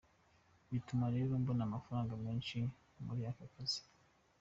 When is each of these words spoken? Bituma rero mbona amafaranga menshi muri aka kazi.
Bituma 0.71 1.05
rero 1.15 1.31
mbona 1.41 1.61
amafaranga 1.65 2.13
menshi 2.25 2.57
muri 3.05 3.21
aka 3.31 3.45
kazi. 3.53 3.79